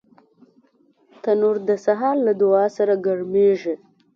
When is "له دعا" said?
2.25-2.65